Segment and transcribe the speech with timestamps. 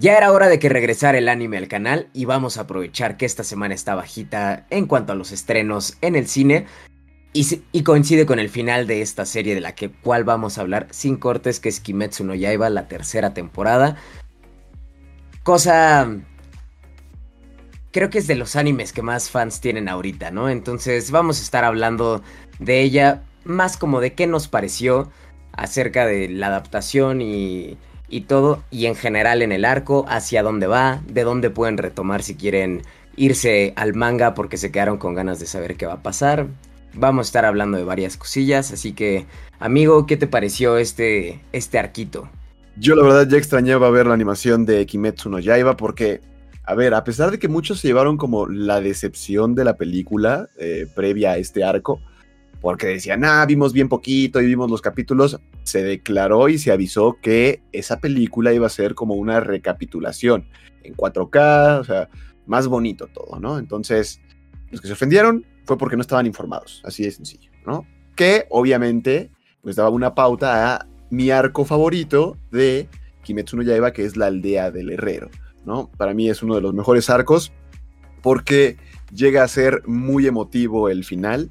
[0.00, 3.26] Ya era hora de que regresara el anime al canal y vamos a aprovechar que
[3.26, 6.64] esta semana está bajita en cuanto a los estrenos en el cine
[7.34, 10.86] y, coincide con el final de esta serie de la que cual vamos a hablar
[10.90, 13.96] sin cortes que es Kimetsu no Yaiba, la tercera temporada.
[15.42, 16.08] Cosa
[17.92, 20.48] creo que es de los animes que más fans tienen ahorita, ¿no?
[20.48, 22.22] Entonces vamos a estar hablando
[22.58, 25.10] de ella más como de qué nos pareció
[25.52, 27.76] acerca de la adaptación y
[28.10, 32.22] y todo, y en general en el arco, hacia dónde va, de dónde pueden retomar
[32.22, 32.82] si quieren
[33.16, 36.46] irse al manga porque se quedaron con ganas de saber qué va a pasar.
[36.94, 39.26] Vamos a estar hablando de varias cosillas, así que
[39.58, 42.28] amigo, ¿qué te pareció este, este arquito?
[42.76, 46.20] Yo la verdad ya extrañaba ver la animación de Kimetsu no Yaiba porque,
[46.64, 50.48] a ver, a pesar de que muchos se llevaron como la decepción de la película
[50.58, 52.00] eh, previa a este arco,
[52.60, 57.16] porque decían, ah, vimos bien poquito y vimos los capítulos, se declaró y se avisó
[57.22, 60.46] que esa película iba a ser como una recapitulación
[60.82, 62.08] en 4K, o sea,
[62.46, 63.58] más bonito todo, ¿no?
[63.58, 64.20] Entonces,
[64.70, 67.86] los que se ofendieron fue porque no estaban informados, así de sencillo, ¿no?
[68.14, 69.30] Que obviamente,
[69.62, 72.88] pues daba una pauta a mi arco favorito de
[73.22, 75.30] Kimetsu no Yaiba, que es la aldea del herrero,
[75.64, 75.90] ¿no?
[75.96, 77.52] Para mí es uno de los mejores arcos
[78.22, 78.76] porque
[79.12, 81.50] llega a ser muy emotivo el final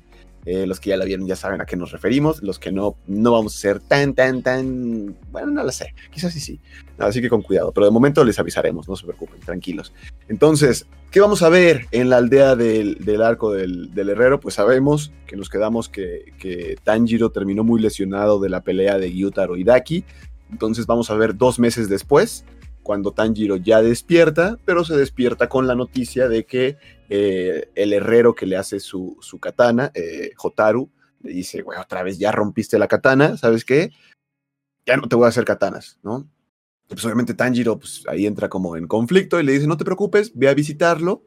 [0.52, 2.42] eh, los que ya la vieron ya saben a qué nos referimos.
[2.42, 5.16] Los que no, no vamos a ser tan, tan, tan.
[5.32, 5.94] Bueno, no lo sé.
[6.10, 6.60] Quizás sí, sí.
[6.98, 7.72] Así que con cuidado.
[7.72, 9.94] Pero de momento les avisaremos, no se preocupen, tranquilos.
[10.28, 14.40] Entonces, ¿qué vamos a ver en la aldea del, arco del, herrero?
[14.40, 19.12] Pues sabemos que nos quedamos que, que, Tanjiro terminó muy lesionado de la pelea de
[19.12, 20.04] Gyutaro y Daki.
[20.52, 22.44] Entonces, vamos a ver dos meses después
[22.90, 26.76] cuando Tanjiro ya despierta, pero se despierta con la noticia de que
[27.08, 30.90] eh, el herrero que le hace su, katana, eh, Hotaru,
[31.22, 33.92] le dice, güey, otra vez ya rompiste la katana, ¿sabes qué?
[34.88, 36.28] Ya no te voy a hacer katanas, ¿no?
[36.88, 40.32] pues obviamente Tanjiro pues, ahí entra como en conflicto y le dice, no te preocupes,
[40.34, 41.22] ve a visitarlo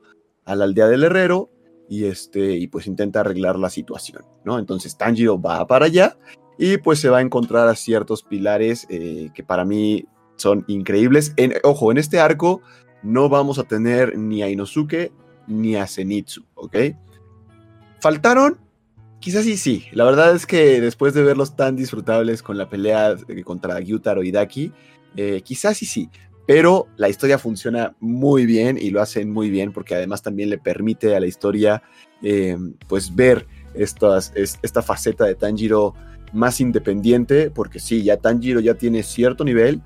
[0.44, 1.48] a la aldea del herrero
[1.88, 4.58] y, este, y pues intenta arreglar la situación, ¿no?
[4.58, 6.18] Entonces Tanjiro va para allá
[6.58, 10.08] y pues se va a encontrar a ciertos pilares eh, que para mí
[10.42, 11.32] son increíbles.
[11.36, 12.60] En, ojo, en este arco
[13.02, 15.12] no vamos a tener ni a Inosuke
[15.46, 16.76] ni a Zenitsu, ¿ok?
[18.00, 18.58] ¿Faltaron?
[19.20, 19.86] Quizás sí, sí.
[19.92, 24.32] La verdad es que después de verlos tan disfrutables con la pelea contra Gyutaro y
[24.32, 24.72] Daki,
[25.16, 26.10] eh, quizás sí, sí.
[26.46, 30.58] Pero la historia funciona muy bien y lo hacen muy bien porque además también le
[30.58, 31.84] permite a la historia
[32.20, 32.56] eh,
[32.88, 35.94] pues ver esta faceta de Tanjiro
[36.32, 39.82] más independiente porque sí, ya Tanjiro ya tiene cierto nivel,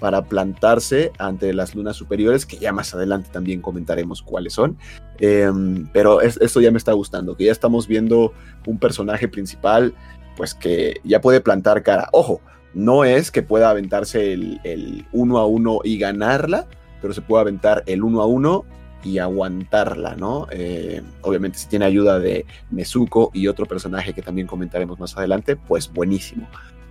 [0.00, 4.78] para plantarse ante las lunas superiores, que ya más adelante también comentaremos cuáles son.
[5.18, 8.32] Em, pero esto ya me está gustando, que ya estamos viendo
[8.66, 9.94] un personaje principal,
[10.36, 12.08] pues que ya puede plantar cara.
[12.12, 12.40] Ojo,
[12.72, 16.66] no es que pueda aventarse el, uno a uno y ganarla,
[17.02, 18.64] pero se puede aventar el uno a uno
[19.04, 20.46] y aguantarla, ¿no?
[20.50, 25.56] Eh, obviamente si tiene ayuda de Nezuko y otro personaje que también comentaremos más adelante,
[25.56, 26.48] pues buenísimo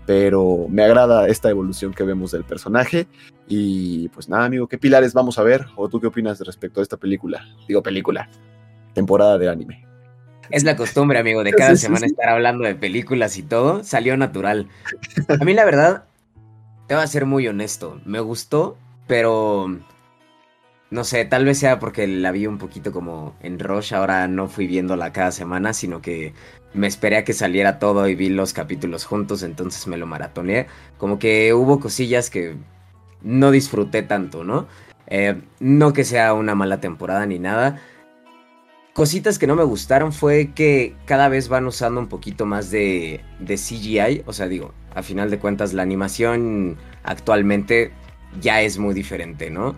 [0.09, 3.05] pero me agrada esta evolución que vemos del personaje.
[3.47, 5.67] Y pues nada, amigo, ¿qué pilares vamos a ver?
[5.75, 7.45] ¿O tú qué opinas respecto a esta película?
[7.67, 8.27] Digo, película,
[8.95, 9.85] temporada de anime.
[10.49, 13.83] Es la costumbre, amigo, de cada semana estar hablando de películas y todo.
[13.83, 14.67] Salió natural.
[15.39, 16.05] A mí, la verdad,
[16.87, 18.01] te voy a ser muy honesto.
[18.03, 19.67] Me gustó, pero
[20.91, 24.47] no sé, tal vez sea porque la vi un poquito como en rush, ahora no
[24.47, 26.33] fui viéndola cada semana, sino que
[26.73, 30.67] me esperé a que saliera todo y vi los capítulos juntos, entonces me lo maratoneé.
[30.97, 32.55] Como que hubo cosillas que
[33.21, 34.67] no disfruté tanto, ¿no?
[35.07, 37.79] Eh, no que sea una mala temporada ni nada.
[38.93, 43.21] Cositas que no me gustaron fue que cada vez van usando un poquito más de,
[43.39, 47.91] de CGI, o sea, digo, a final de cuentas la animación actualmente
[48.41, 49.75] ya es muy diferente, ¿no?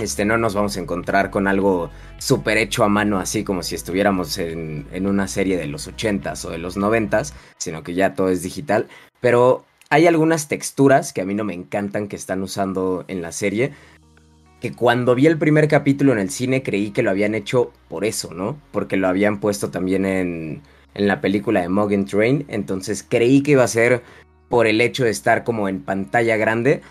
[0.00, 3.74] Este, no nos vamos a encontrar con algo súper hecho a mano, así como si
[3.74, 8.28] estuviéramos en, una serie de los 80s o de los 90s, sino que ya todo
[8.28, 8.88] es digital.
[9.20, 13.32] Pero hay algunas texturas que a mí no me encantan que están usando en la
[13.32, 13.72] serie.
[14.60, 18.04] Que cuando vi el primer capítulo en el cine creí que lo habían hecho por
[18.04, 18.58] eso, ¿no?
[18.72, 20.62] Porque lo habían puesto también en,
[20.94, 22.44] en la película de Mugen Train.
[22.48, 24.02] Entonces creí que iba a ser
[24.48, 26.82] por el hecho de estar como en pantalla grande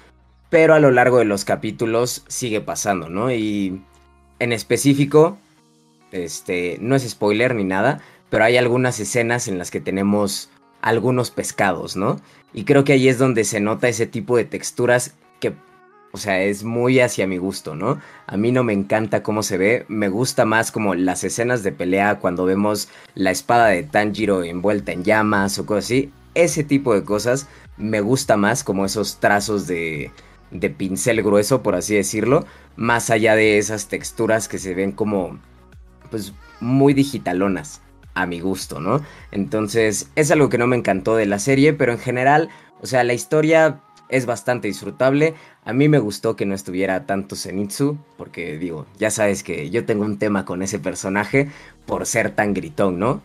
[0.50, 3.32] pero a lo largo de los capítulos sigue pasando, ¿no?
[3.32, 3.82] Y
[4.40, 5.38] en específico,
[6.12, 10.50] este, no es spoiler ni nada, pero hay algunas escenas en las que tenemos
[10.82, 12.20] algunos pescados, ¿no?
[12.54, 15.54] Y creo que ahí es donde se nota ese tipo de texturas que,
[16.12, 18.00] o sea, es muy hacia mi gusto, ¿no?
[18.26, 21.72] A mí no me encanta cómo se ve, me gusta más como las escenas de
[21.74, 26.12] pelea cuando vemos la espada de Tanjiro envuelta en llamas o cosas así.
[26.36, 27.48] Ese tipo de cosas
[27.78, 30.12] me gusta más como esos trazos de,
[30.52, 32.46] de pincel grueso, por así decirlo,
[32.76, 35.40] más allá de esas texturas que se ven como,
[36.10, 37.82] pues, muy digitalonas,
[38.14, 39.02] a mi gusto, ¿no?
[39.32, 42.50] Entonces, es algo que no me encantó de la serie, pero en general,
[42.82, 45.36] o sea, la historia es bastante disfrutable.
[45.66, 49.86] A mí me gustó que no estuviera tanto Zenitsu, porque digo, ya sabes que yo
[49.86, 51.50] tengo un tema con ese personaje
[51.86, 53.22] por ser tan gritón, ¿no?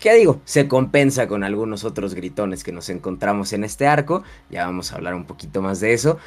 [0.00, 0.40] ¿Qué digo?
[0.46, 4.96] Se compensa con algunos otros gritones que nos encontramos en este arco, ya vamos a
[4.96, 6.18] hablar un poquito más de eso,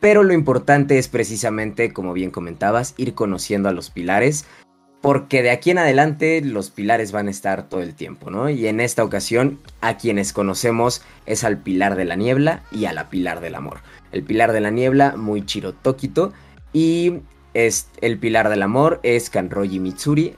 [0.00, 4.46] pero lo importante es precisamente, como bien comentabas, ir conociendo a los pilares,
[5.02, 8.48] porque de aquí en adelante los pilares van a estar todo el tiempo, ¿no?
[8.48, 12.94] Y en esta ocasión a quienes conocemos es al pilar de la niebla y a
[12.94, 13.80] la pilar del amor.
[14.10, 16.32] El pilar de la niebla, muy Chiro Tokito,
[16.72, 17.20] y
[17.52, 20.34] es, el pilar del amor es Kanroji Mitsuri,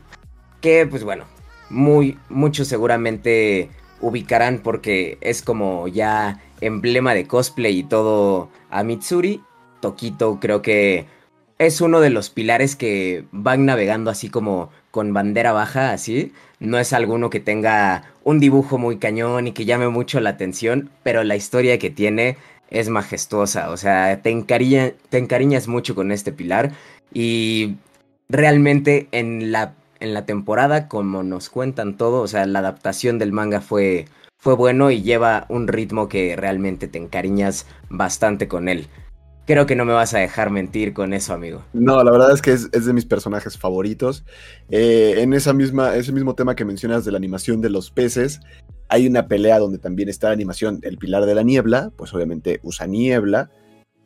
[0.60, 1.24] que pues bueno,
[1.70, 3.70] muy, muchos seguramente
[4.00, 9.42] ubicarán porque es como ya emblema de cosplay y todo a Mitsuri.
[9.80, 11.06] Tokito creo que
[11.58, 16.32] es uno de los pilares que van navegando así como con bandera baja, así.
[16.58, 20.90] No es alguno que tenga un dibujo muy cañón y que llame mucho la atención,
[21.02, 22.36] pero la historia que tiene
[22.70, 23.70] es majestuosa.
[23.70, 24.30] O sea, te,
[25.10, 26.72] te encariñas mucho con este pilar
[27.12, 27.76] y
[28.28, 33.32] realmente en la en la temporada, como nos cuentan todo, o sea, la adaptación del
[33.32, 34.06] manga fue,
[34.38, 38.88] fue bueno y lleva un ritmo que realmente te encariñas bastante con él.
[39.46, 41.64] Creo que no me vas a dejar mentir con eso, amigo.
[41.72, 44.24] No, la verdad es que es, de mis personajes favoritos.
[44.70, 48.40] Eh, en esa misma, ese mismo tema que mencionas de la animación de los peces,
[48.88, 52.60] hay una pelea donde también está la animación El Pilar de la Niebla, pues obviamente
[52.62, 53.50] usa niebla,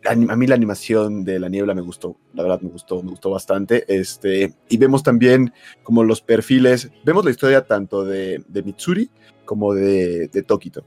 [0.07, 3.31] a mí la animación de la niebla me gustó, la verdad me gustó, me gustó
[3.31, 3.85] bastante.
[3.89, 5.53] Este, y vemos también
[5.83, 9.11] como los perfiles, vemos la historia tanto de, Mitsuri
[9.45, 10.85] como de, Tokito.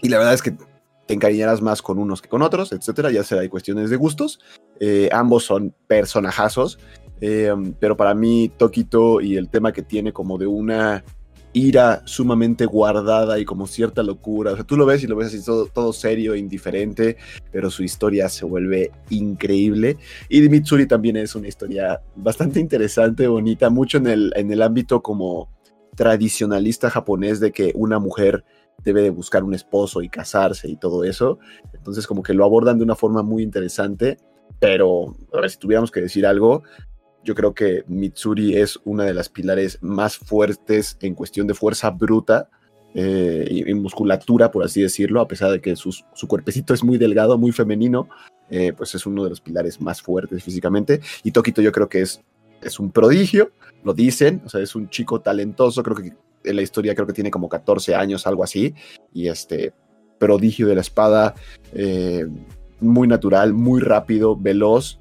[0.00, 0.52] Y la verdad es que
[1.06, 4.40] te encariñarás más con unos que con otros, etcétera, ya será hay cuestiones de gustos.
[4.80, 6.78] Eh, ambos son personajazos,
[7.20, 11.04] eh, pero para mí Tokito y el tema que tiene como de una
[11.52, 14.52] ira sumamente guardada y como cierta locura.
[14.52, 17.16] O sea, tú lo ves y lo ves así todo, todo serio, indiferente,
[17.50, 19.96] pero su historia se vuelve increíble.
[20.28, 25.02] Y Mitsuri también es una historia bastante interesante, bonita, mucho en el, en el ámbito
[25.02, 25.48] como
[25.96, 28.44] tradicionalista japonés de que una mujer
[28.84, 31.38] debe de buscar un esposo y casarse y todo eso.
[31.72, 34.18] Entonces como que lo abordan de una forma muy interesante,
[34.60, 35.16] pero
[35.48, 36.62] si tuviéramos que decir algo,
[37.28, 41.90] yo creo que Mitsuri es una de las pilares más fuertes en cuestión de fuerza
[41.90, 42.48] bruta
[42.94, 45.92] eh, y, musculatura, por así decirlo, a pesar de que su,
[46.26, 48.08] cuerpecito es muy delgado, muy femenino,
[48.48, 51.02] eh, pues es uno de los pilares más fuertes físicamente.
[51.22, 52.22] Y Tokito yo creo que es,
[52.62, 53.52] es un prodigio,
[53.84, 56.14] lo dicen, o sea, es un chico talentoso, creo que
[56.44, 58.74] en la historia creo que tiene como 14 años, algo así,
[59.12, 59.74] y este
[60.18, 61.34] prodigio de la espada,
[61.74, 62.26] eh,
[62.80, 64.98] muy natural, muy rápido, veloz,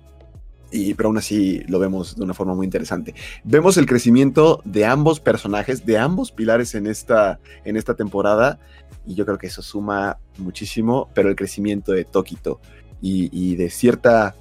[0.72, 3.14] y, pero aún así lo vemos de una forma muy interesante.
[3.44, 8.60] Vemos el crecimiento de ambos personajes, de ambos pilares en esta, en esta temporada,
[9.06, 12.60] y yo creo que eso suma muchísimo, pero el crecimiento de Tokito
[13.02, 14.36] y, y de cierta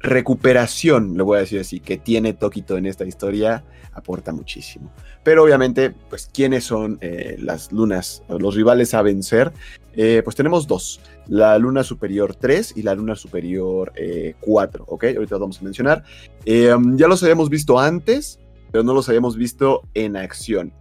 [0.00, 4.92] recuperación, le voy a decir así, que tiene Tokito en esta historia, aporta muchísimo.
[5.22, 9.52] Pero obviamente, pues, ¿quiénes son eh, las lunas, los rivales a vencer?
[9.94, 13.92] Eh, pues tenemos dos, la luna superior 3 y la luna superior
[14.40, 15.04] 4, eh, ¿ok?
[15.04, 16.04] Ahorita los vamos a mencionar.
[16.44, 18.38] ya los habíamos visto antes,
[18.70, 20.72] pero no los habíamos visto en acción.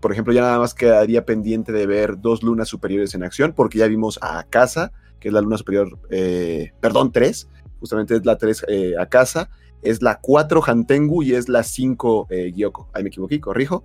[0.00, 3.78] Por ejemplo, ya nada más quedaría pendiente de ver dos lunas superiores en acción, porque
[3.78, 5.98] ya vimos a Akasa, que es la luna superior,
[6.80, 7.48] perdón, 3,
[7.80, 8.64] justamente es la 3
[8.98, 9.50] Akasa,
[9.82, 12.88] es la 4 Hantengu y es la 5 eh, Gyoko.
[12.92, 13.84] Ahí me equivoqué, corrijo.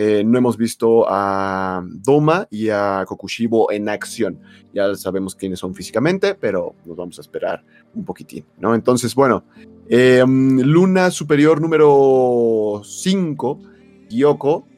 [0.00, 4.38] Eh, no hemos visto a Doma y a Kokushibo en acción.
[4.72, 7.64] Ya sabemos quiénes son físicamente, pero nos vamos a esperar
[7.96, 8.76] un poquitín, ¿no?
[8.76, 9.42] Entonces, bueno,
[9.88, 13.60] em, Luna Superior número 5,
[14.08, 14.68] Gyoko,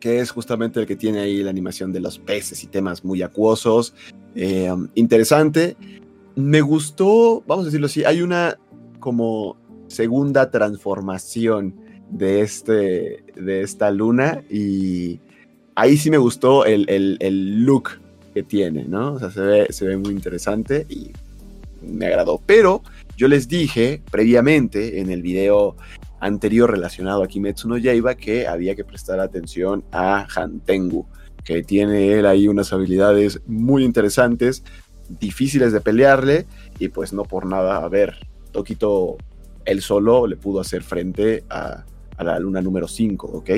[0.00, 3.22] que es justamente el que tiene ahí la animación de los peces y temas muy
[3.22, 3.94] acuosos.
[4.34, 5.76] Em, interesante.
[6.34, 8.58] Me gustó, vamos a decirlo así, hay una
[8.98, 15.20] como segunda transformación de, este, de esta luna y
[15.74, 18.00] ahí sí me gustó el, el, look
[18.34, 19.14] que tiene, ¿no?
[19.14, 21.10] O sea, se ve, se ve muy interesante y
[21.82, 22.40] me agradó.
[22.44, 22.82] Pero
[23.16, 25.76] yo les dije previamente en el video
[26.20, 31.06] anterior relacionado a Kimetsu no Yaiba que había que prestar atención a Hantengu,
[31.44, 34.62] que tiene él ahí unas habilidades muy interesantes,
[35.08, 36.46] difíciles de pelearle
[36.78, 38.16] y pues no por nada, a ver,
[38.52, 39.16] Tokito
[39.64, 41.84] él solo le pudo hacer frente a,
[42.24, 43.50] la luna número 5, ¿ok?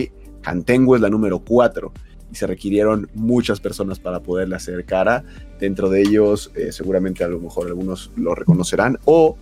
[0.45, 1.93] Hantengu es la número 4
[2.33, 5.25] y se requirieron muchas personas para poderle hacer cara.
[5.61, 9.37] Dentro de ellos, eh, seguramente a lo mejor algunos lo reconocerán o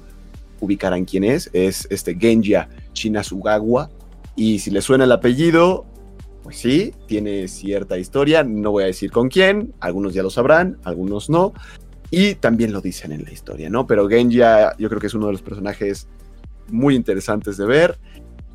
[0.60, 1.50] ubicarán quién es.
[1.52, 3.90] Es este Genja Shinasugawa.
[4.36, 5.86] Y si le suena el apellido,
[6.42, 8.42] pues sí, tiene cierta historia.
[8.42, 9.72] No voy a decir con quién.
[9.80, 11.52] Algunos ya lo sabrán, algunos no.
[12.10, 13.86] Y también lo dicen en la historia, ¿no?
[13.86, 16.08] Pero Genja yo creo que es uno de los personajes
[16.68, 17.98] muy interesantes de ver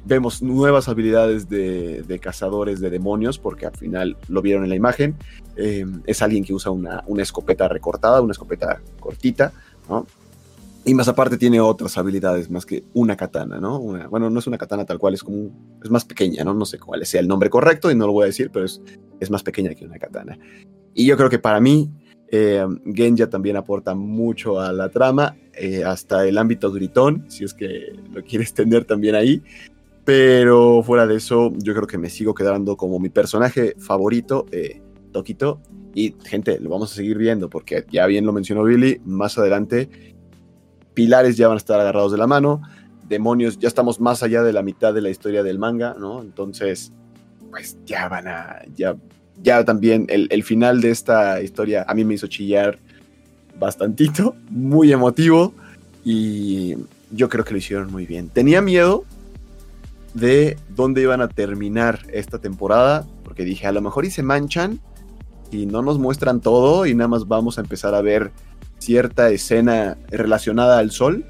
[0.05, 5.15] vemos nuevas habilidades de, cazadores de demonios, porque al final lo vieron en la imagen.
[5.55, 9.51] Em, es alguien que usa una, escopeta recortada, una escopeta cortita,
[9.89, 10.05] ¿no?
[10.87, 13.79] Y más aparte tiene otras habilidades más que una katana, ¿no?
[13.79, 15.49] bueno, no es una katana tal cual, es como,
[15.83, 16.53] es más pequeña, ¿no?
[16.53, 18.79] No sé cuál sea el nombre correcto y no lo voy a decir, pero es,
[19.19, 20.37] es más pequeña que una katana.
[20.93, 21.91] Y yo creo que para mí,
[22.31, 27.53] eh, Genja también aporta mucho a la trama, eh, hasta el ámbito gritón, si es
[27.53, 29.41] que lo quiere extender también ahí.
[30.05, 34.81] Pero fuera de eso, yo creo que me sigo quedando como mi personaje favorito, eh,
[35.11, 35.59] Toquito.
[35.93, 39.89] Y gente, lo vamos a seguir viendo porque ya bien lo mencionó Billy, más adelante
[40.95, 42.63] pilares ya van a estar agarrados de la mano,
[43.07, 46.21] demonios, ya estamos más allá de la mitad de la historia del manga, ¿no?
[46.21, 46.91] Entonces,
[47.51, 48.95] pues ya van a, ya,
[49.43, 52.79] ya también el, el final de esta historia a mí me hizo chillar
[53.59, 55.53] bastantito, muy emotivo
[56.03, 56.75] y
[57.11, 58.29] yo creo que lo hicieron muy bien.
[58.29, 59.03] Tenía miedo
[60.15, 64.79] de dónde iban a terminar esta temporada, porque dije, a lo mejor y se manchan
[65.51, 68.31] y no nos muestran todo y nada más vamos a empezar a ver
[68.79, 71.25] cierta escena relacionada al sol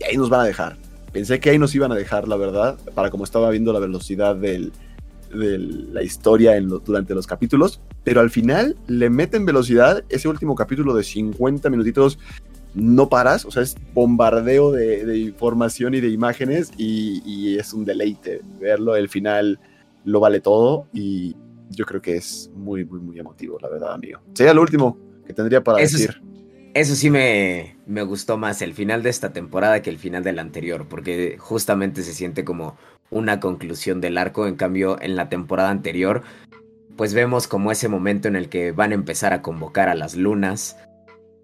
[0.00, 0.78] y ahí nos van a dejar.
[1.12, 4.36] Pensé que ahí nos iban a dejar, la verdad, para como estaba viendo la velocidad
[4.36, 4.70] de
[5.32, 6.52] la historia
[6.84, 10.04] durante los capítulos, pero al final le meten velocidad.
[10.08, 12.18] Ese último capítulo de 50 minutitos
[12.74, 18.40] no paras, o sea, es bombardeo de, información y de imágenes y, es un deleite
[18.60, 18.96] verlo.
[18.96, 19.60] El final
[20.04, 21.36] lo vale todo y
[21.70, 24.20] yo creo que es muy, muy, muy emotivo, la verdad, amigo.
[24.34, 26.22] Sería lo último que tendría para decir.
[26.74, 30.32] eso sí me, me gustó más el final de esta temporada que el final de
[30.32, 32.76] la anterior, porque justamente se siente como
[33.10, 34.46] una conclusión del arco.
[34.46, 36.22] En cambio, en la temporada anterior,
[36.96, 40.16] pues vemos como ese momento en el que van a empezar a convocar a las
[40.16, 40.76] lunas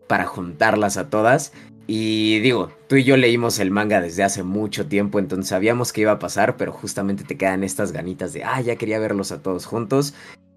[0.08, 1.52] para juntarlas a todas.
[1.86, 6.02] Y digo, tú y yo leímos el manga desde hace mucho tiempo, entonces sabíamos que
[6.02, 9.40] iba a pasar, pero justamente te quedan estas ganitas de, ah, ya quería verlos a
[9.40, 10.12] todos juntos.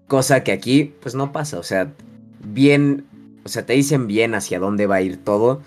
[0.08, 1.92] Cosa que aquí, pues no pasa, o sea,
[2.44, 3.06] bien,
[3.44, 5.62] o sea, te dicen bien hacia dónde va a ir todo.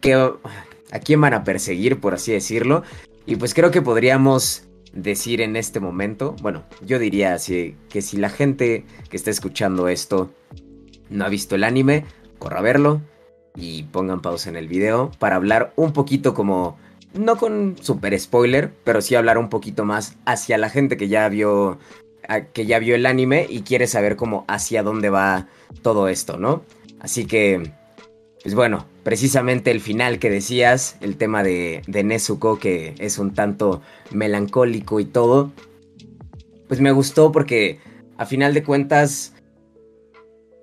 [0.00, 2.82] Que, a quién van a perseguir, por así decirlo.
[3.26, 8.16] Y pues creo que podríamos decir en este momento, bueno, yo diría así, que si
[8.16, 10.30] la gente que está escuchando esto
[11.10, 12.04] no ha visto el anime,
[12.38, 13.00] corra a verlo
[13.56, 16.78] y pongan pausa en el video para hablar un poquito como,
[17.14, 21.28] no con super spoiler, pero sí hablar un poquito más hacia la gente que ya
[21.28, 21.78] vio,
[22.52, 25.48] que ya vio el anime y quiere saber como hacia dónde va
[25.82, 26.62] todo esto, ¿no?
[27.00, 27.72] Así que,
[28.42, 33.34] pues bueno, precisamente el final que decías, el tema de, de Nezuko, que es un
[33.34, 35.52] tanto melancólico y todo,
[36.68, 37.78] pues me gustó porque
[38.18, 39.32] a final de cuentas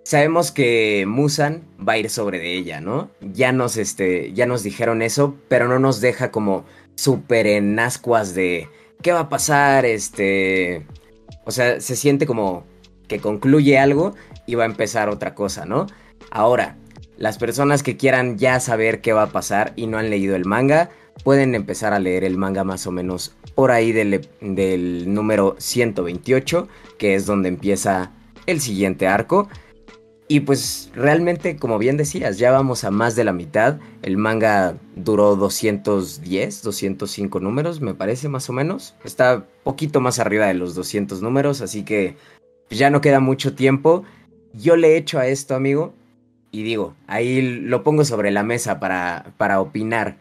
[0.04, 3.10] sabemos que Musan va a ir sobre de ella, ¿no?
[3.22, 8.36] Ya nos, este, ya nos dijeron eso, pero no nos deja como súper en ascuas
[8.36, 8.70] de
[9.02, 10.86] qué va a pasar, este...
[11.46, 12.64] O sea, se siente como
[13.08, 15.88] que concluye algo y va a empezar otra cosa, ¿no?
[16.32, 16.78] Ahora,
[17.18, 20.46] las personas que quieran ya saber qué va a pasar y no han leído el
[20.46, 20.90] manga,
[21.24, 26.68] pueden empezar a leer el manga más o menos por ahí del, del número 128,
[26.98, 28.12] que es donde empieza
[28.46, 29.50] el siguiente arco.
[30.34, 33.78] Y pues realmente, como bien decías, ya vamos a más de la mitad.
[34.02, 38.96] El manga duró 210, 205 números, me parece más o menos.
[39.04, 42.16] Está poquito más arriba de los 200 números, así que
[42.72, 44.06] ya no queda mucho tiempo.
[44.54, 45.94] Yo le echo a esto, amigo,
[46.50, 50.18] y digo, ahí lo pongo sobre la mesa para, para opinar.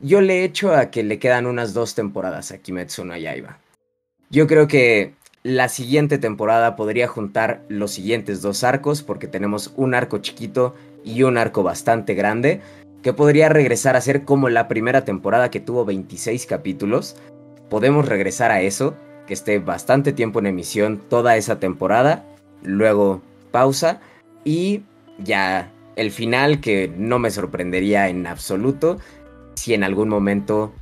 [0.00, 3.58] Yo le echo a que le quedan unas dos temporadas a Kimetsu no Yaiba.
[4.28, 5.14] Yo creo que
[5.46, 10.74] la siguiente temporada podría juntar los siguientes dos arcos, porque tenemos un arco chiquito
[11.04, 12.62] y un arco bastante grande,
[13.00, 17.14] que podría regresar a ser como la primera temporada que tuvo 26 capítulos.
[17.70, 18.96] Podemos regresar a eso,
[19.28, 22.24] que esté bastante tiempo en emisión toda esa temporada,
[22.64, 23.22] luego
[23.52, 24.00] pausa
[24.44, 24.82] y
[25.18, 28.98] ya el final que no me sorprendería en absoluto
[29.54, 30.72] si en algún momento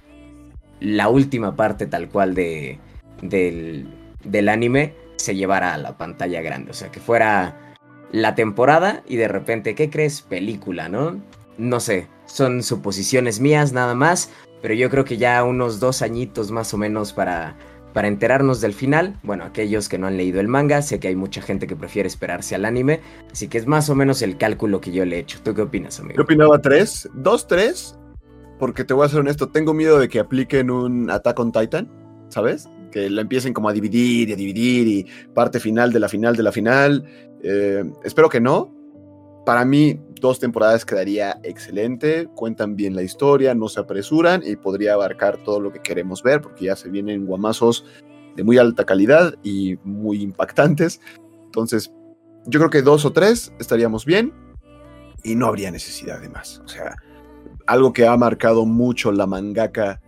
[0.80, 2.78] la última parte tal cual de
[3.20, 6.70] del del anime se llevara a la pantalla grande.
[6.70, 7.74] O sea, que fuera
[8.12, 10.22] la temporada y de repente, ¿qué crees?
[10.22, 11.20] Película, ¿no?
[11.58, 14.30] No sé, son suposiciones mías nada más,
[14.62, 17.56] pero yo creo que ya unos dos añitos más o menos para,
[17.92, 19.18] para enterarnos del final.
[19.22, 22.06] Bueno, aquellos que no han leído el manga, sé que hay mucha gente que prefiere
[22.06, 23.00] esperarse al anime,
[23.32, 25.40] así que es más o menos el cálculo que yo le he hecho.
[25.42, 26.16] ¿Tú qué opinas, amigo?
[26.16, 27.98] Yo opinaba tres, dos, tres,
[28.58, 31.88] porque te voy a ser honesto, tengo miedo de que apliquen un Attack on Titan,
[32.28, 32.68] ¿sabes?
[32.94, 36.36] Que la empiecen como a dividir y a dividir y parte final de la final
[36.36, 37.04] de la final.
[37.42, 38.72] Eh, espero que no.
[39.44, 44.94] Para mí, dos temporadas quedaría excelente, cuentan bien la historia, no se apresuran y podría
[44.94, 47.84] abarcar todo lo que queremos ver, porque ya se vienen guamazos
[48.36, 51.00] de muy alta calidad y muy impactantes.
[51.46, 51.92] Entonces,
[52.46, 54.32] yo creo que dos o tres estaríamos bien
[55.24, 56.62] y no habría necesidad de más.
[56.64, 56.94] O sea,
[57.66, 60.00] algo que ha marcado mucho la mangaka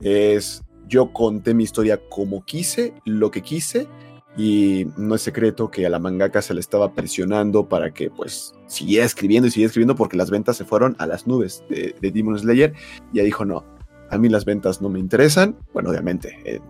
[0.00, 3.88] es yo conté mi historia como quise, lo que quise
[4.36, 8.54] y no es secreto que a la mangaka se le estaba presionando para que pues
[8.66, 12.38] siguiera escribiendo y siguiera escribiendo porque las ventas se fueron a las nubes de, Demon
[12.38, 12.74] Slayer.
[13.12, 13.64] Y ya dijo, no,
[14.10, 15.56] a mí las ventas no me interesan.
[15.72, 16.60] Bueno, obviamente,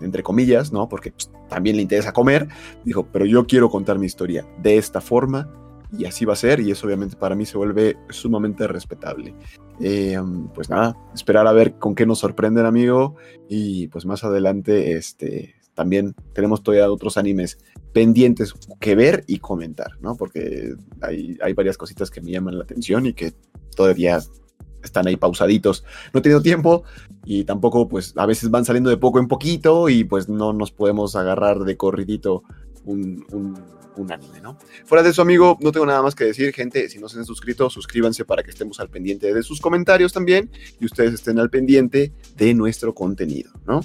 [0.00, 0.88] entre comillas, ¿no?
[0.88, 2.48] Porque pues, también le interesa comer.
[2.84, 5.48] Dijo, pero yo quiero contar mi historia de esta forma
[5.98, 9.34] y así va a ser y eso obviamente para mí se vuelve sumamente respetable.
[9.80, 10.18] Eh,
[10.54, 13.16] pues nada, esperar a ver con qué nos sorprenden, amigo,
[13.48, 17.58] y pues más adelante este, también tenemos todavía otros animes
[17.92, 20.16] pendientes que ver y comentar, ¿no?
[20.16, 23.34] Porque hay, hay varias cositas que me llaman la atención y que
[23.76, 24.20] todavía
[24.82, 25.84] están ahí pausaditos.
[26.12, 26.84] No he tenido tiempo
[27.24, 30.70] y tampoco, pues, a veces van saliendo de poco en poquito y pues no nos
[30.70, 32.42] podemos agarrar de corridito
[32.84, 33.24] un,
[33.96, 34.58] un, anime, ¿no?
[34.84, 37.24] Fuera de eso, amigo, no tengo nada más que decir, gente, si no se han
[37.24, 40.50] suscrito, suscríbanse para que estemos al pendiente de sus comentarios también
[40.80, 43.82] y ustedes estén al pendiente de nuestro contenido, ¿no?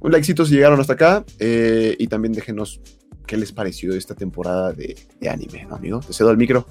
[0.00, 1.24] Un likecito si llegaron hasta acá.
[1.38, 2.80] Eh, y también déjenos
[3.26, 4.96] qué les pareció esta temporada de,
[5.30, 6.00] anime, ¿no, amigo?
[6.00, 6.66] Te cedo el micro.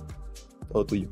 [0.72, 1.10] Todo tuyo.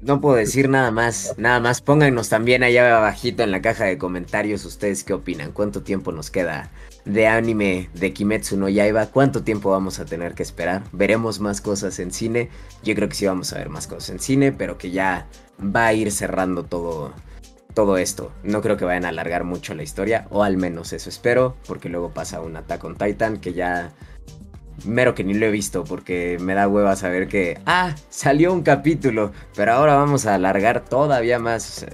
[0.00, 1.80] No puedo decir nada más, nada más.
[1.80, 5.52] Pónganos también allá abajito en la caja de comentarios ustedes qué opinan.
[5.52, 6.72] ¿Cuánto tiempo nos queda
[7.04, 9.06] de anime de Kimetsu no Yaiba?
[9.06, 10.82] ¿Cuánto tiempo vamos a tener que esperar?
[10.92, 12.48] ¿Veremos más cosas en cine?
[12.82, 15.26] Yo creo que sí vamos a ver más cosas en cine, pero que ya
[15.60, 17.12] va a ir cerrando todo,
[17.74, 18.32] todo esto.
[18.42, 21.88] No creo que vayan a alargar mucho la historia, o al menos eso espero, porque
[21.88, 23.92] luego pasa un Attack on Titan que ya
[24.84, 28.62] mero que ni lo he visto porque me da hueva saber que, ah, salió un
[28.62, 31.86] capítulo, pero ahora vamos a alargar todavía más.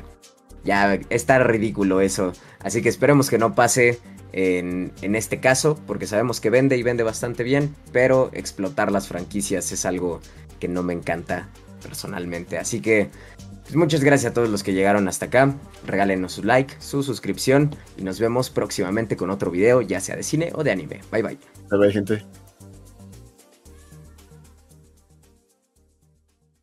[0.65, 2.33] ya está ridículo eso.
[2.61, 4.01] Así que esperemos que no pase
[4.33, 9.73] en, este caso, porque sabemos que vende y vende bastante bien, pero explotar las franquicias
[9.73, 10.21] es algo
[10.61, 11.49] que no me encanta
[11.83, 12.59] personalmente.
[12.59, 13.11] Así que
[13.63, 15.55] pues muchas gracias a todos los que llegaron hasta acá.
[15.87, 20.23] Regálenos su like, su suscripción y nos vemos próximamente con otro video, ya sea de
[20.23, 21.01] cine o de anime.
[21.13, 21.39] Bye bye.
[21.71, 22.48] Bye bye, gente.